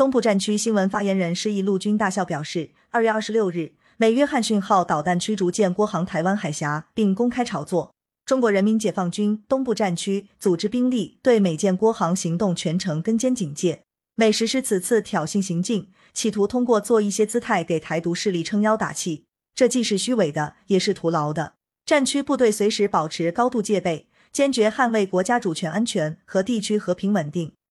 [0.00, 7.92] 东部战区新闻发言人施毅陆军大校表示，二月二十六日，美约翰逊号导弹驱逐舰郭航台湾海峡，并公开炒作。
[8.24, 13.82] 中国人民解放军东部战区组织兵力对美舰郭航行动全程跟监警戒，
[14.14, 21.56] 美实施此次挑衅行径，企图通过做一些姿态给台独势力撑腰打气，这既是虚伪的，也是徒劳的。
[21.84, 27.52] 战区部队随时保持高度戒备，坚决捍卫国家主权安全和地区和平稳定。